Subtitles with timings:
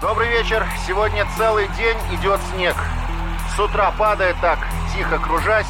[0.00, 0.66] Добрый вечер.
[0.86, 2.74] Сегодня целый день идет снег.
[3.54, 4.58] С утра падает так,
[4.96, 5.66] тихо кружась.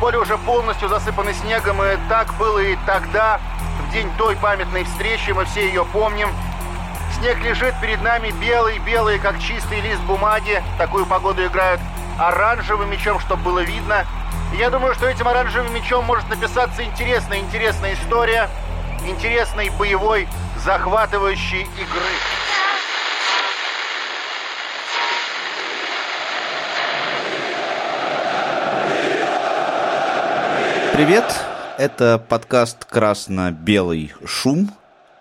[0.00, 3.40] Поле уже полностью засыпано снегом, и так было и тогда,
[3.78, 6.30] в день той памятной встречи, мы все ее помним.
[7.18, 10.62] Снег лежит перед нами белый-белый, как чистый лист бумаги.
[10.78, 11.82] Такую погоду играют
[12.18, 14.06] оранжевым мечом, чтобы было видно.
[14.54, 18.48] И я думаю, что этим оранжевым мечом может написаться интересная, интересная история
[19.06, 20.26] интересной боевой
[20.56, 22.41] захватывающей игры.
[30.92, 31.24] Привет,
[31.78, 34.70] это подкаст «Красно-белый шум».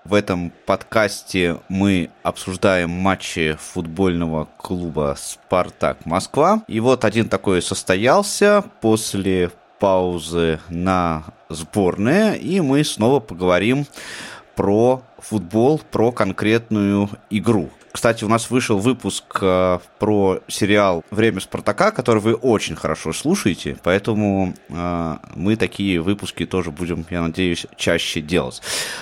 [0.03, 6.61] В этом подкасте мы обсуждаем матчи футбольного клуба «Спартак Москва».
[6.67, 9.49] И вот один такой состоялся после
[9.79, 13.87] паузы на сборные, и мы снова поговорим
[14.57, 17.69] про футбол, про конкретную игру.
[17.91, 23.77] Кстати, у нас вышел выпуск э, про сериал «Время Спартака», который вы очень хорошо слушаете,
[23.83, 28.61] поэтому э, мы такие выпуски тоже будем, я надеюсь, чаще делать.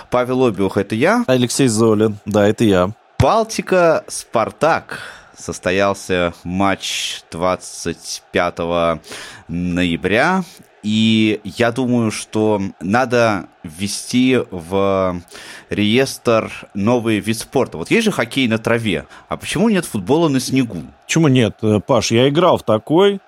[0.09, 1.23] Павел Обиух– это я.
[1.27, 2.91] Алексей Золин, да, это я.
[3.19, 5.01] Балтика, Спартак.
[5.37, 8.57] Состоялся матч 25
[9.47, 10.43] ноября.
[10.81, 15.21] И я думаю, что надо ввести в
[15.69, 17.77] реестр новый вид спорта.
[17.77, 20.83] Вот есть же хоккей на траве, а почему нет футбола на снегу?
[21.05, 21.57] Почему нет?
[21.61, 23.19] Э, Паш, я играл в такой,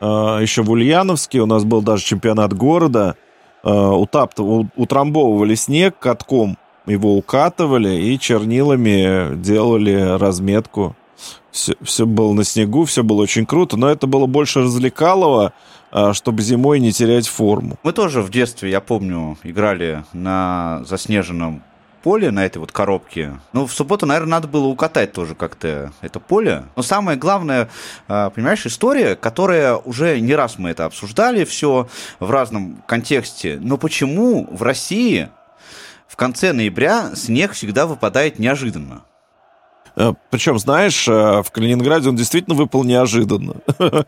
[0.00, 3.16] э, еще в Ульяновске, у нас был даже чемпионат города,
[3.64, 6.56] э, утап, утрамбовывали снег катком,
[6.86, 10.94] его укатывали и чернилами делали разметку.
[11.50, 15.52] Все, все было на снегу, все было очень круто, но это было больше развлекалово,
[15.92, 17.78] а, чтобы зимой не терять форму.
[17.82, 21.62] Мы тоже в детстве, я помню, играли на заснеженном
[22.04, 23.40] поле, на этой вот коробке.
[23.54, 26.64] Ну, в субботу, наверное, надо было укатать тоже как-то это поле.
[26.76, 27.70] Но самое главное,
[28.08, 31.88] а, понимаешь, история, которая уже не раз мы это обсуждали, все
[32.20, 33.58] в разном контексте.
[33.60, 35.30] Но почему в России
[36.06, 39.04] в конце ноября снег всегда выпадает неожиданно?
[39.96, 43.54] Э, Причем, знаешь, э, в Калининграде он действительно выпал неожиданно.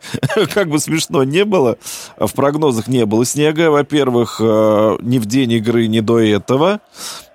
[0.53, 1.77] Как бы смешно не было,
[2.17, 6.79] в прогнозах не было снега, во-первых, э, ни в день игры, ни до этого.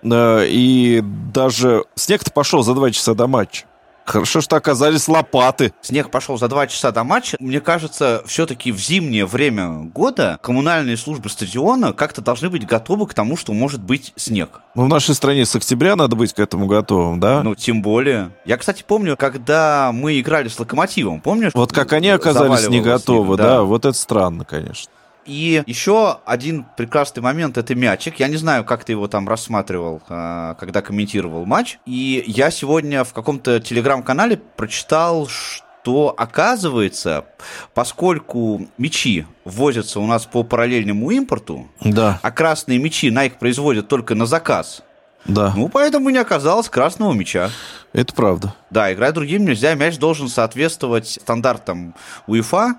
[0.04, 1.00] И
[1.32, 3.66] даже снег-то пошел за два часа до матча.
[4.04, 5.72] Хорошо, что оказались лопаты.
[5.80, 7.36] Снег пошел за два часа до матча.
[7.40, 13.14] Мне кажется, все-таки в зимнее время года коммунальные службы стадиона как-то должны быть готовы к
[13.14, 14.60] тому, что может быть снег.
[14.74, 17.42] Ну, в нашей стране с октября надо быть к этому готовым, да?
[17.42, 18.30] Ну, тем более.
[18.44, 21.52] Я, кстати, помню, когда мы играли с Локомотивом, помнишь?
[21.54, 23.44] Вот как они оказались не готовы, да.
[23.44, 24.91] да, вот это странно, конечно.
[25.25, 28.19] И еще один прекрасный момент это мячик.
[28.21, 31.78] Я не знаю, как ты его там рассматривал, а, когда комментировал матч.
[31.87, 37.27] И я сегодня в каком-то телеграм-канале прочитал, что оказывается,
[37.75, 42.21] поскольку мячи возятся у нас по параллельному импорту, да.
[42.22, 44.83] а красные мячи на их производят только на заказ,
[45.25, 45.53] да.
[45.56, 47.50] Ну, поэтому не оказалось красного мяча.
[47.93, 48.54] Это правда.
[48.71, 49.75] Да, играть другим нельзя.
[49.75, 51.94] Мяч должен соответствовать стандартам
[52.27, 52.75] УЕФА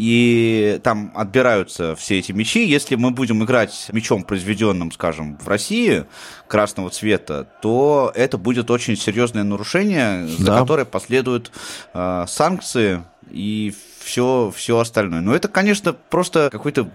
[0.00, 2.66] и там отбираются все эти мячи.
[2.66, 6.06] Если мы будем играть мячом, произведенным, скажем, в России
[6.48, 10.58] красного цвета, то это будет очень серьезное нарушение, за да.
[10.58, 11.52] которое последуют
[11.92, 15.20] э, санкции и все, все остальное.
[15.20, 16.88] Но это, конечно, просто какой-то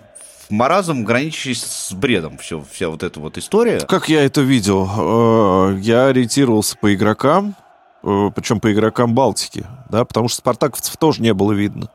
[0.50, 3.82] маразм, граничащий с бредом, все, вся вот эта вот история.
[3.82, 4.90] Как я это видел?
[4.98, 7.56] Э, я ориентировался по игрокам,
[8.02, 11.92] э, причем по игрокам Балтики, да, потому что спартаковцев тоже не было видно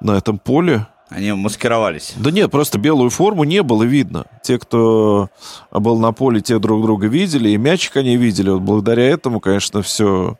[0.00, 0.86] на этом поле.
[1.10, 2.14] Они маскировались.
[2.16, 4.26] Да нет, просто белую форму не было видно.
[4.44, 5.28] Те, кто
[5.72, 8.50] был на поле, те друг друга видели, и мячик они видели.
[8.50, 10.38] Вот благодаря этому, конечно, все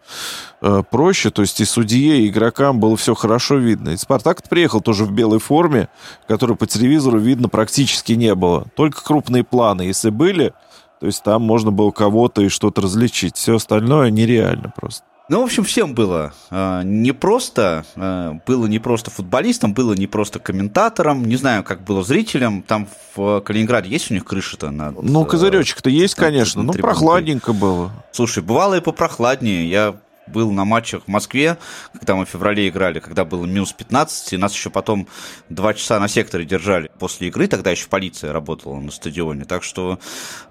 [0.63, 1.31] э, проще.
[1.31, 3.91] То есть и судье, и игрокам было все хорошо видно.
[3.91, 5.89] И Спартак приехал тоже в белой форме,
[6.29, 8.67] которую по телевизору видно практически не было.
[8.77, 10.53] Только крупные планы, если были,
[11.01, 13.37] то есть там можно было кого-то и что-то различить.
[13.37, 15.05] Все остальное нереально просто.
[15.31, 17.85] Ну, в общем, всем было э, непросто.
[17.95, 21.25] Э, было не просто футболистом, было не просто комментатором.
[21.25, 22.63] Не знаю, как было зрителям.
[22.63, 24.73] Там в Калининграде есть у них крыша-то?
[24.73, 26.65] Над, ну, козыречек-то есть, конечно.
[26.65, 27.93] Ну, прохладненько было.
[28.11, 29.71] Слушай, бывало и попрохладнее.
[29.71, 29.95] Я
[30.27, 31.59] был на матчах в Москве,
[31.93, 35.09] когда мы в феврале играли, когда было минус 15, и нас еще потом
[35.49, 39.99] два часа на секторе держали после игры, тогда еще полиция работала на стадионе, так что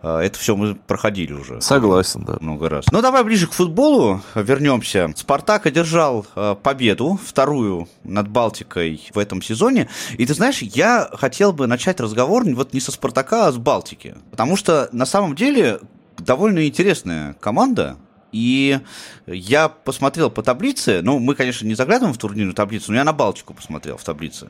[0.02, 1.62] э, это все мы проходили уже.
[1.62, 2.38] Согласен, да.
[2.40, 2.86] Много раз.
[2.92, 5.12] Ну, давай ближе к футболу вернемся.
[5.16, 11.54] Спартак одержал э, победу, вторую над Балтикой в этом сезоне, и ты знаешь, я хотел
[11.54, 15.80] бы начать разговор вот не со Спартака, а с Балтики, потому что на самом деле
[16.18, 17.98] довольно интересная команда,
[18.32, 18.80] И
[19.26, 23.14] я посмотрел по таблице, ну, мы, конечно, не заглядываем в турнирную таблицу, но я на
[23.14, 24.50] Балтику посмотрел в таблице.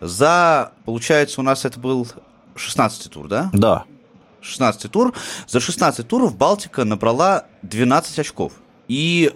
[0.00, 2.08] За, получается, у нас это был
[2.56, 3.50] 16 тур, да?
[3.52, 3.84] Да.
[4.40, 5.14] 16 тур.
[5.46, 8.52] За 16 туров Балтика набрала 12 очков.
[8.88, 9.32] И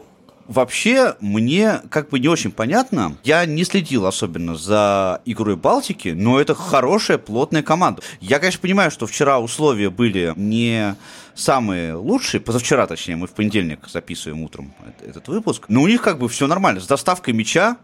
[0.48, 3.16] вообще мне как бы не очень понятно.
[3.24, 8.02] Я не следил особенно за игрой Балтики, но это хорошая, плотная команда.
[8.20, 10.96] Я, конечно, понимаю, что вчера условия были не
[11.34, 14.74] самые лучшие, позавчера, точнее, мы в понедельник записываем утром
[15.06, 16.80] этот выпуск, но у них как бы все нормально.
[16.80, 17.76] С доставкой мяча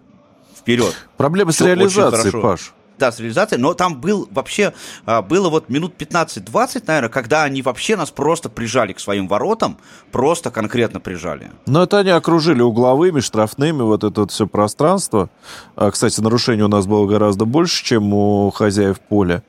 [0.56, 0.94] вперед.
[1.16, 4.72] Проблемы с реализацией, Паш да, с реализацией, но там был вообще,
[5.06, 9.78] а, было вот минут 15-20, наверное, когда они вообще нас просто прижали к своим воротам,
[10.10, 11.50] просто конкретно прижали.
[11.66, 15.30] Но это они окружили угловыми, штрафными, вот это вот все пространство.
[15.76, 19.42] А, кстати, нарушений у нас было гораздо больше, чем у хозяев поля.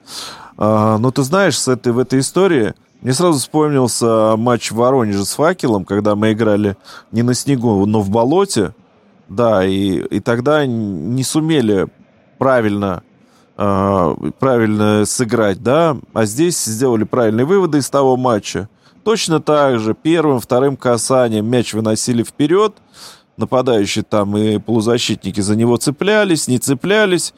[0.57, 5.25] А, но ты знаешь, с этой, в этой истории мне сразу вспомнился матч в Воронеже
[5.25, 6.77] с факелом, когда мы играли
[7.11, 8.73] не на снегу, но в болоте.
[9.27, 11.87] Да, и, и тогда не сумели
[12.37, 13.03] правильно
[13.55, 18.69] правильно сыграть, да, а здесь сделали правильные выводы из того матча.
[19.03, 22.75] Точно так же первым, вторым касанием мяч выносили вперед,
[23.37, 27.33] нападающие там и полузащитники за него цеплялись, не цеплялись.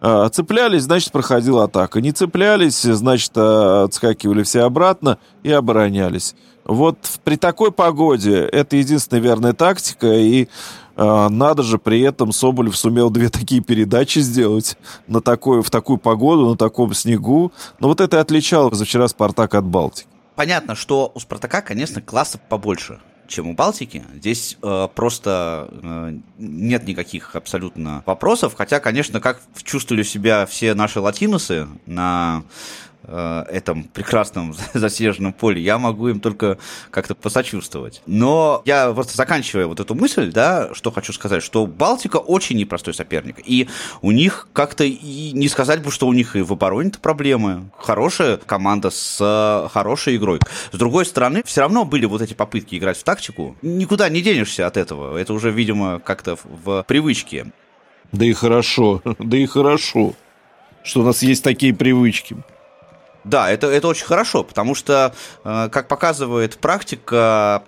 [0.00, 2.00] А, цеплялись, значит, проходила атака.
[2.00, 6.34] Не цеплялись, значит, а, отскакивали все обратно и оборонялись.
[6.64, 10.48] Вот при такой погоде это единственная верная тактика, и
[10.96, 14.76] надо же, при этом Соболев сумел две такие передачи сделать
[15.06, 17.52] на такой, в такую погоду, на таком снегу.
[17.80, 20.08] Но вот это и отличало позавчера «Спартак» от «Балтики».
[20.34, 24.04] Понятно, что у «Спартака», конечно, класса побольше чем у Балтики.
[24.14, 28.54] Здесь э, просто э, нет никаких абсолютно вопросов.
[28.56, 32.44] Хотя, конечно, как чувствовали себя все наши латиносы на
[33.06, 36.58] этом прекрасном заснеженном поле, я могу им только
[36.90, 38.02] как-то посочувствовать.
[38.06, 42.94] Но я просто заканчивая вот эту мысль, да, что хочу сказать, что Балтика очень непростой
[42.94, 43.36] соперник.
[43.44, 43.68] И
[44.02, 47.70] у них как-то и не сказать бы, что у них и в обороне-то проблемы.
[47.78, 50.40] Хорошая команда с э, хорошей игрой.
[50.72, 53.56] С другой стороны, все равно были вот эти попытки играть в тактику.
[53.62, 55.16] Никуда не денешься от этого.
[55.16, 57.46] Это уже, видимо, как-то в привычке.
[58.12, 60.14] Да и хорошо, да и хорошо,
[60.82, 62.36] что у нас есть такие привычки.
[63.26, 65.12] Да, это, это очень хорошо, потому что,
[65.42, 67.64] э, как показывает практика,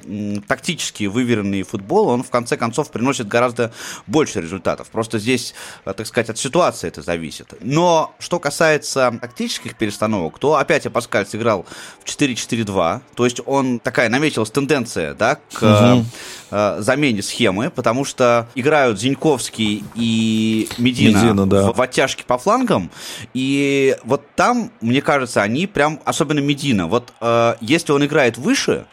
[0.47, 3.73] тактически выверенный футбол, он в конце концов приносит гораздо
[4.07, 4.89] больше результатов.
[4.91, 7.55] Просто здесь, э, так сказать, от ситуации это зависит.
[7.61, 11.67] Но что касается тактических перестановок, то опять Апаскаль сыграл
[12.05, 16.05] в 4-4-2, то есть он такая наметилась тенденция да, к
[16.53, 16.83] угу.
[16.83, 21.73] замене схемы, потому что играют Зиньковский и Медина, Медина да.
[21.73, 22.93] в, в оттяжке по флангам,
[23.35, 28.85] и вот там, мне кажется, они прям, особенно Медина, вот э, если он играет выше,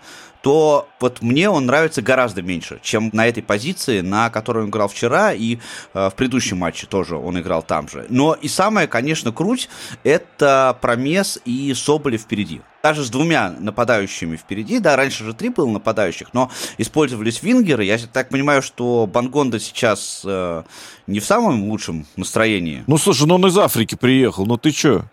[0.41, 4.87] то вот мне он нравится гораздо меньше, чем на этой позиции, на которой он играл
[4.87, 5.57] вчера, и
[5.93, 8.05] э, в предыдущем матче тоже он играл там же.
[8.09, 9.69] Но и самое, конечно, круть,
[10.03, 12.61] это Промес и Соболев впереди.
[12.83, 17.83] Даже с двумя нападающими впереди, да, раньше же три было нападающих, но использовались вингеры.
[17.83, 20.63] Я так понимаю, что Бангонда сейчас э,
[21.07, 22.83] не в самом лучшем настроении.
[22.85, 25.05] Ну, слушай, ну он из Африки приехал, ну ты чё?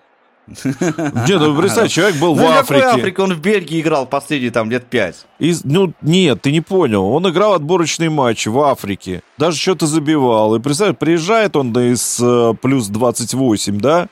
[0.46, 2.84] Нет, ну представь, человек был ну, в Африке.
[2.84, 3.20] Африка?
[3.20, 5.26] Он в Бельгии играл последние там лет пять.
[5.38, 7.04] Из, ну, нет, ты не понял.
[7.04, 9.22] Он играл отборочные матчи в Африке.
[9.38, 10.54] Даже что-то забивал.
[10.56, 14.08] И представь, приезжает он да, из э, плюс 28, да?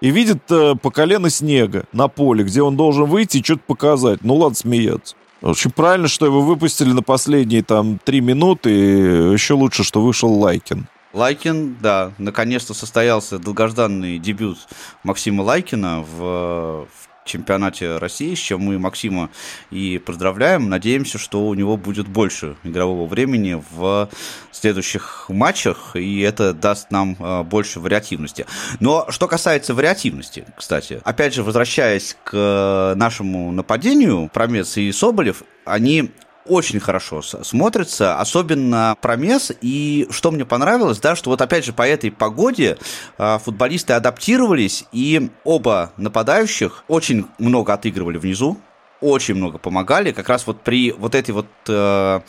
[0.00, 4.22] И видит э, по колено снега на поле, где он должен выйти и что-то показать.
[4.22, 5.14] Ну ладно, смеяться.
[5.40, 8.70] Очень правильно, что его выпустили на последние там три минуты.
[8.70, 10.86] И еще лучше, что вышел Лайкин.
[11.12, 14.58] Лайкин, да, наконец-то состоялся долгожданный дебют
[15.02, 16.88] Максима Лайкина в, в
[17.24, 19.30] чемпионате России, с чем мы Максима
[19.70, 20.68] и поздравляем.
[20.68, 24.08] Надеемся, что у него будет больше игрового времени в
[24.50, 28.46] следующих матчах, и это даст нам э, больше вариативности.
[28.80, 36.10] Но что касается вариативности, кстати, опять же, возвращаясь к нашему нападению, Промец и Соболев, они
[36.46, 39.52] очень хорошо смотрится, особенно промес.
[39.60, 42.78] И что мне понравилось, да, что вот опять же по этой погоде
[43.18, 48.58] а, футболисты адаптировались, и оба нападающих очень много отыгрывали внизу,
[49.00, 50.12] очень много помогали.
[50.12, 52.20] Как раз вот при вот этой вот э,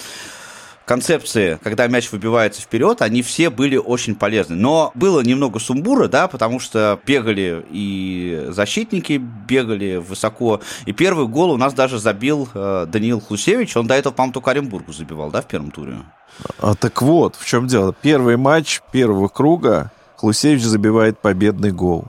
[0.85, 4.55] концепции, когда мяч выбивается вперед, они все были очень полезны.
[4.55, 9.13] Но было немного сумбура, да, потому что бегали и защитники
[9.47, 10.61] бегали высоко.
[10.85, 13.75] И первый гол у нас даже забил э, Даниил Хлусевич.
[13.77, 15.95] Он до этого, по-моему, только Оренбургу забивал, да, в первом туре?
[16.59, 17.93] А, так вот, в чем дело.
[17.93, 22.05] Первый матч первого круга Хлусевич забивает победный гол.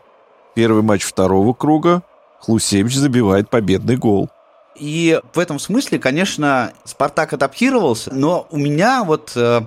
[0.54, 2.02] Первый матч второго круга
[2.40, 4.30] Хлусевич забивает победный гол.
[4.76, 9.62] И в этом смысле, конечно, Спартак адаптировался, но у меня вот э,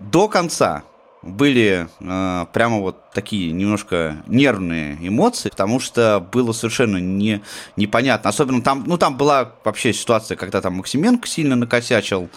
[0.00, 0.82] до конца
[1.22, 7.42] были э, прямо вот такие немножко нервные эмоции, потому что было совершенно не,
[7.76, 8.30] непонятно.
[8.30, 12.28] Особенно там, ну там была вообще ситуация, когда там Максименко сильно накосячил,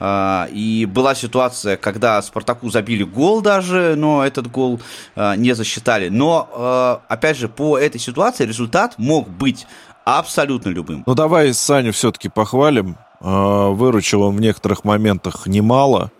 [0.00, 4.80] э, и была ситуация, когда Спартаку забили гол даже, но этот гол
[5.14, 6.08] э, не засчитали.
[6.08, 9.66] Но, э, опять же, по этой ситуации результат мог быть
[10.04, 11.02] абсолютно любым.
[11.06, 12.96] Ну давай Саню все-таки похвалим.
[13.20, 16.10] Э, выручил он в некоторых моментах немало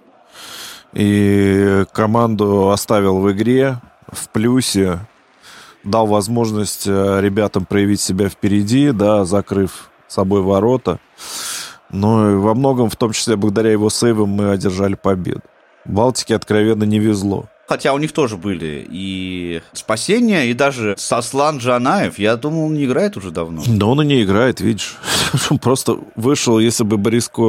[0.92, 5.00] и команду оставил в игре, в плюсе,
[5.84, 10.98] дал возможность э, ребятам проявить себя впереди, да, закрыв собой ворота.
[11.90, 15.42] Но и во многом, в том числе благодаря его сейвам, мы одержали победу.
[15.84, 17.48] Балтике откровенно не везло.
[17.72, 22.84] Хотя у них тоже были и спасения, и даже Сослан Джанаев, я думал, он не
[22.84, 23.62] играет уже давно.
[23.66, 24.96] Да он и не играет, видишь.
[25.48, 27.40] Он просто вышел, если бы Бориско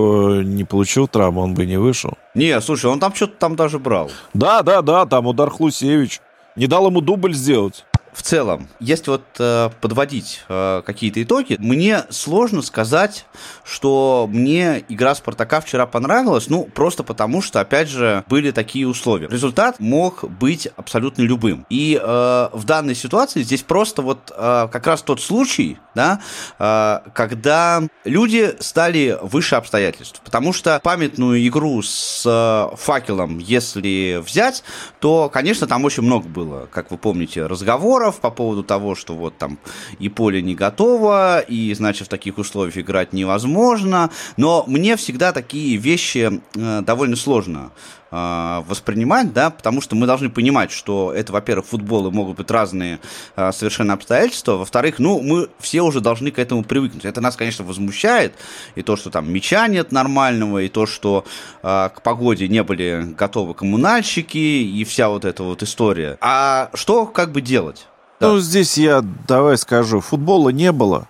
[0.45, 2.13] не получил травму, он бы не вышел.
[2.35, 4.11] Не, слушай, он там что-то там даже брал.
[4.33, 6.21] Да, да, да, там удар Хлусевич.
[6.55, 7.83] Не дал ему дубль сделать
[8.13, 13.25] в целом, если вот э, подводить э, какие-то итоги, мне сложно сказать,
[13.63, 19.27] что мне игра Спартака вчера понравилась, ну, просто потому что, опять же, были такие условия.
[19.27, 21.65] Результат мог быть абсолютно любым.
[21.69, 26.21] И э, в данной ситуации здесь просто вот э, как раз тот случай, да,
[26.59, 30.21] э, когда люди стали выше обстоятельств.
[30.23, 34.63] Потому что памятную игру с э, факелом, если взять,
[34.99, 39.15] то, конечно, там очень много было, как вы помните, разговоров, разговоров по поводу того, что
[39.15, 39.57] вот там
[39.99, 44.09] и поле не готово, и, значит, в таких условиях играть невозможно.
[44.37, 47.71] Но мне всегда такие вещи э, довольно сложно
[48.11, 52.99] э, воспринимать, да, потому что мы должны понимать, что это, во-первых, футболы могут быть разные
[53.35, 57.05] э, совершенно обстоятельства, во-вторых, ну, мы все уже должны к этому привыкнуть.
[57.05, 58.33] Это нас, конечно, возмущает,
[58.75, 61.23] и то, что там мяча нет нормального, и то, что
[61.63, 66.17] э, к погоде не были готовы коммунальщики, и вся вот эта вот история.
[66.21, 67.87] А что как бы делать?
[68.23, 71.07] Ну, здесь я, давай скажу, футбола не было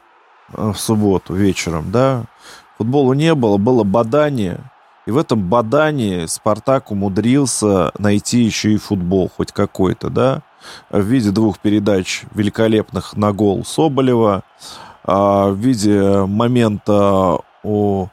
[0.53, 2.23] э, в субботу вечером, да.
[2.77, 4.59] Футбола не было, было бадание.
[5.05, 10.41] И в этом бадании Спартак умудрился найти еще и футбол хоть какой-то, да,
[10.89, 14.43] в виде двух передач великолепных на гол Соболева,
[15.03, 18.07] а, в виде момента у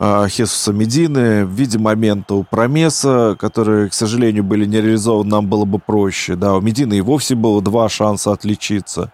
[0.00, 5.64] Хесуса Медины в виде момента у Промеса, которые, к сожалению, были не реализованы, нам было
[5.64, 6.34] бы проще.
[6.34, 9.12] Да, у Медины и вовсе было два шанса отличиться.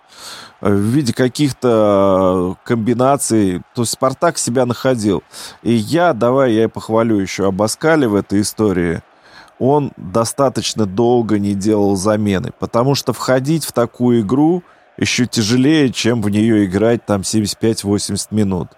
[0.60, 3.62] В виде каких-то комбинаций.
[3.74, 5.22] То есть Спартак себя находил.
[5.62, 9.02] И я, давай я и похвалю еще Абаскали в этой истории.
[9.58, 12.52] Он достаточно долго не делал замены.
[12.58, 14.62] Потому что входить в такую игру
[15.00, 18.68] еще тяжелее, чем в нее играть там 75-80 минут.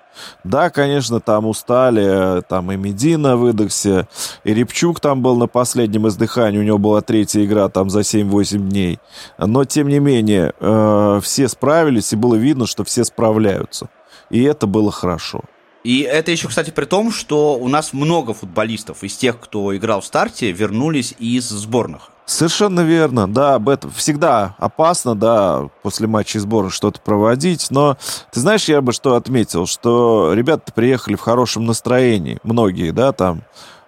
[0.45, 4.09] Да, конечно, там устали, там и Медина выдохся,
[4.45, 8.59] и Репчук там был на последнем издыхании, у него была третья игра там за 7-8
[8.59, 8.99] дней.
[9.39, 13.89] Но, тем не менее, э, все справились, и было видно, что все справляются.
[14.31, 15.43] И это было хорошо.
[15.83, 20.01] И это еще, кстати, при том, что у нас много футболистов из тех, кто играл
[20.01, 22.12] в старте, вернулись из сборных.
[22.25, 27.97] Совершенно верно, да, об этом всегда опасно, да, после матча сбора что-то проводить, но
[28.31, 33.43] ты знаешь, я бы что отметил, что ребята приехали в хорошем настроении, многие, да, там,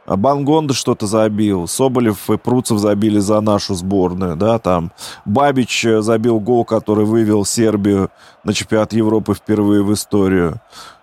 [0.06, 4.90] Бангонда что-то забил, Соболев и Пруцев забили за нашу сборную, да, там,
[5.24, 8.10] Бабич забил гол, который вывел Сербию
[8.42, 10.60] на чемпионат Европы впервые в историю.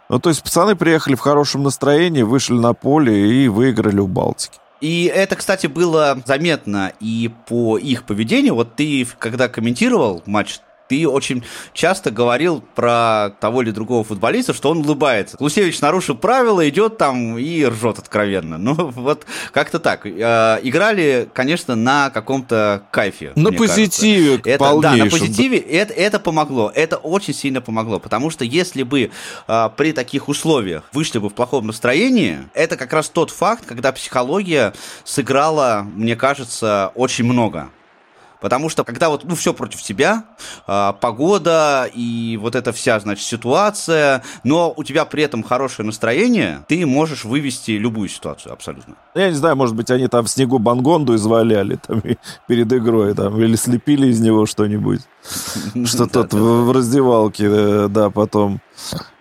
[0.09, 4.59] Ну, то есть пацаны приехали в хорошем настроении, вышли на поле и выиграли у Балтики.
[4.81, 8.55] И это, кстати, было заметно и по их поведению.
[8.55, 10.59] Вот ты, когда комментировал матч
[10.91, 15.38] ты очень часто говорил про того или другого футболиста, что он улыбается.
[15.39, 18.57] Лусевич нарушил правила, идет там и ржет откровенно.
[18.57, 20.05] Ну, вот как-то так.
[20.05, 23.31] Э, играли, конечно, на каком-то кайфе.
[23.38, 26.69] На позитиве, это, Да, на позитиве это, это помогло.
[26.75, 28.00] Это очень сильно помогло.
[28.00, 29.12] Потому что если бы
[29.48, 33.93] э, при таких условиях вышли бы в плохом настроении, это как раз тот факт, когда
[33.93, 34.74] психология
[35.05, 37.69] сыграла, мне кажется, очень много.
[38.41, 40.24] Потому что когда вот, ну, все против тебя,
[40.67, 46.65] э, погода и вот эта вся, значит, ситуация, но у тебя при этом хорошее настроение,
[46.67, 48.95] ты можешь вывести любую ситуацию абсолютно.
[49.13, 52.01] Я не знаю, может быть, они там в снегу Бангонду изваляли там,
[52.48, 55.01] перед игрой, там, или слепили из него что-нибудь,
[55.86, 58.60] что тот в раздевалке, э, да, потом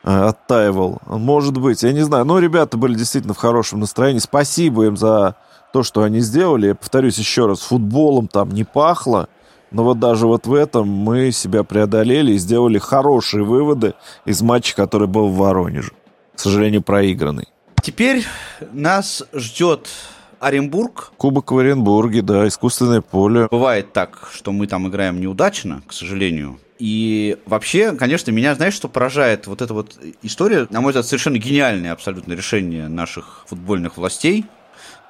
[0.03, 1.03] э, оттаивал.
[1.07, 2.25] Может быть, я не знаю.
[2.25, 4.19] Но ребята были действительно в хорошем настроении.
[4.19, 5.37] Спасибо им за
[5.73, 9.29] то, что они сделали, я повторюсь еще раз, футболом там не пахло,
[9.71, 14.75] Но вот даже вот в этом мы себя преодолели и сделали хорошие выводы из матча,
[14.75, 15.93] который был в Воронеже.
[16.35, 17.49] К сожалению, проигранный.
[17.83, 18.25] Теперь
[18.73, 19.89] нас ждет
[20.41, 21.13] Оренбург.
[21.17, 23.47] Кубок в Оренбурге, да, искусственное поле.
[23.51, 26.59] Бывает так, что мы там играем неудачно, к сожалению.
[26.79, 29.47] И вообще, конечно, меня, знаешь, что поражает?
[29.47, 34.47] Вот эта вот история, на мой взгляд, совершенно гениальное абсолютно решение наших футбольных властей.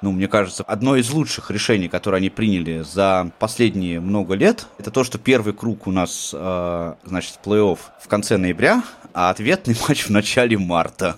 [0.01, 4.89] Ну, мне кажется, одно из лучших решений, которые они приняли за последние много лет, это
[4.89, 10.05] то, что первый круг у нас, э, значит, плей-офф в конце ноября, а ответный матч
[10.05, 11.17] в начале марта.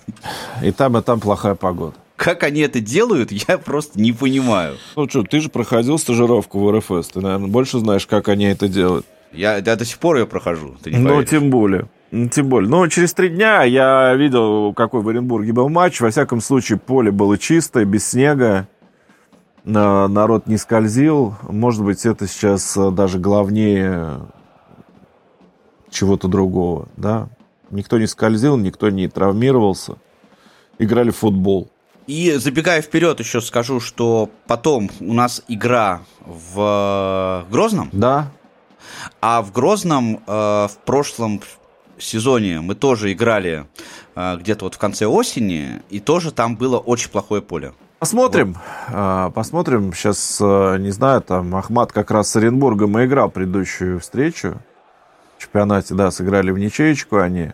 [0.61, 1.95] И там, и там плохая погода.
[2.17, 4.77] Как они это делают, я просто не понимаю.
[4.97, 8.67] Ну что, ты же проходил стажировку в РФС, ты, наверное, больше знаешь, как они это
[8.67, 9.05] делают.
[9.31, 10.75] Я, я до сих пор ее прохожу.
[10.83, 11.29] Ты не ну, поверишь.
[11.29, 11.87] тем более.
[12.11, 12.69] Ну, тем более.
[12.69, 15.99] Ну, через три дня я видел, какой в Оренбурге был матч.
[15.99, 18.67] Во всяком случае, поле было чистое, без снега.
[19.65, 21.35] Народ не скользил.
[21.43, 24.19] Может быть, это сейчас э, даже главнее
[25.89, 27.29] чего-то другого, да.
[27.69, 29.95] Никто не скользил, никто не травмировался.
[30.79, 31.69] Играли в футбол.
[32.07, 37.89] И забегая вперед, еще скажу, что потом у нас игра в Грозном.
[37.93, 38.31] Да.
[39.21, 41.41] А в Грозном э, в прошлом
[41.97, 43.65] сезоне мы тоже играли
[44.15, 47.73] э, где-то вот в конце осени, и тоже там было очень плохое поле.
[48.03, 48.57] Посмотрим,
[48.89, 48.95] вот.
[48.97, 49.93] э, посмотрим.
[49.93, 54.57] Сейчас, э, не знаю, там Ахмат как раз с Оренбургом и играл предыдущую встречу.
[55.37, 57.53] В чемпионате, да, сыграли в ничеечку они.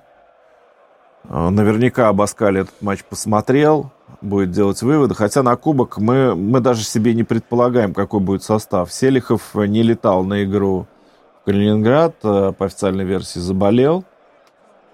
[1.26, 3.92] Э, наверняка Абаскаль этот матч посмотрел,
[4.22, 5.14] будет делать выводы.
[5.14, 8.92] Хотя на кубок мы, мы даже себе не предполагаем, какой будет состав.
[8.92, 10.88] Селихов не летал на игру
[11.46, 14.04] Калининград э, по официальной версии заболел,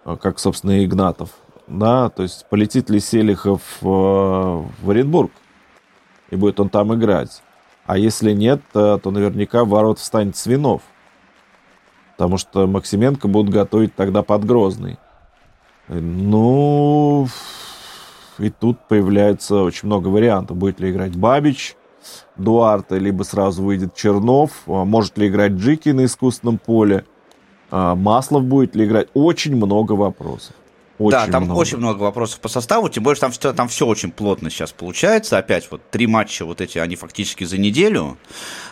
[0.04, 1.30] как, собственно, и Игнатов.
[1.68, 5.32] Да, то есть полетит ли Селихов в Оренбург,
[6.30, 7.42] и будет он там играть.
[7.86, 10.82] А если нет, то наверняка в ворот встанет Свинов.
[12.18, 14.98] Потому что Максименко будут готовить тогда под Грозный.
[15.88, 17.28] Ну,
[18.40, 20.58] и тут появляется очень много вариантов.
[20.58, 21.76] Будет ли играть Бабич,
[22.38, 24.64] Дуарта, либо сразу выйдет Чернов.
[24.66, 27.06] А может ли играть Джики на искусственном поле?
[27.70, 29.10] Маслов будет ли играть?
[29.14, 30.56] Очень много вопросов.
[30.98, 31.58] Очень да, там много.
[31.58, 34.72] очень много вопросов по составу, тем более, что там, все, там все очень плотно сейчас
[34.72, 35.38] получается.
[35.38, 38.18] Опять вот три матча вот эти, они фактически за неделю.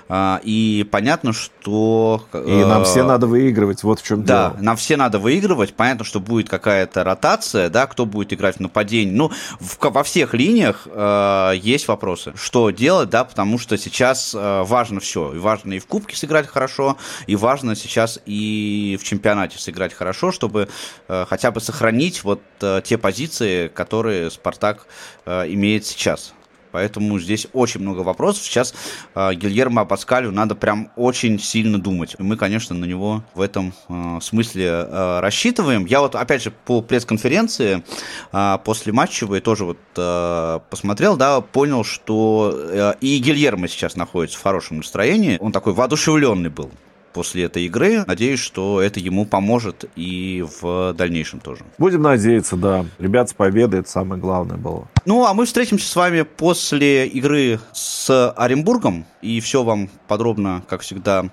[0.10, 2.26] А, и понятно, что...
[2.34, 4.58] И нам все надо выигрывать, вот в чем да, дело.
[4.58, 5.74] Да, нам все надо выигрывать.
[5.74, 9.14] Понятно, что будет какая-то ротация, да, кто будет играть в нападении.
[9.14, 12.34] Ну, в, во всех линиях э, есть вопросы.
[12.36, 15.34] Что делать, да, потому что сейчас э, важно все.
[15.34, 20.32] И важно и в Кубке сыграть хорошо, и важно сейчас и в чемпионате сыграть хорошо,
[20.32, 20.70] чтобы
[21.08, 24.88] э, хотя бы сохранить вот э, те позиции, которые Спартак
[25.26, 26.34] э, имеет сейчас.
[26.73, 28.43] Поэтому здесь очень много вопросов.
[28.43, 28.73] Сейчас
[29.13, 32.15] э, Гильермо Паскалю надо прям очень сильно думать.
[32.17, 35.86] И мы, конечно, на него в этом э, смысле э, рассчитываем.
[35.86, 37.84] Я вот, опять же, по пресс-конференции
[38.32, 44.39] э, после матчевой тоже вот э, посмотрел, да, понял, что э, и Гильермо сейчас находится
[44.39, 45.38] в хорошем настроении.
[45.39, 46.71] Он такой воодушевленный был
[47.13, 48.04] после этой игры.
[48.06, 51.63] Надеюсь, что это ему поможет и в дальнейшем тоже.
[51.78, 52.86] Будем надеяться, да.
[52.99, 54.88] Ребят, с победой это самое главное было.
[55.06, 59.06] Ну, а мы встретимся с вами после игры с Оренбургом.
[59.22, 61.26] И все вам подробно, как всегда,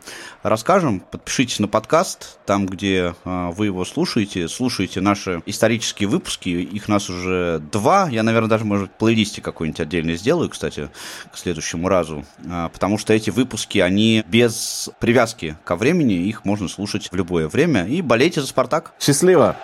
[0.43, 0.99] расскажем.
[0.99, 4.49] Подпишитесь на подкаст, там, где э, вы его слушаете.
[4.49, 6.49] Слушайте наши исторические выпуски.
[6.49, 8.09] Их нас уже два.
[8.11, 10.91] Я, наверное, даже, может, плейлисте какой-нибудь отдельно сделаю, кстати,
[11.33, 12.25] к следующему разу.
[12.39, 16.15] Э, потому что эти выпуски, они без привязки ко времени.
[16.15, 17.87] Их можно слушать в любое время.
[17.87, 18.95] И болейте за «Спартак».
[18.99, 19.57] Счастливо!